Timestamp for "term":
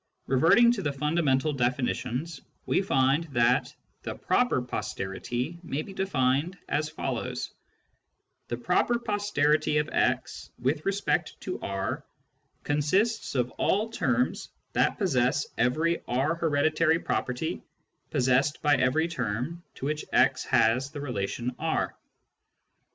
19.07-19.61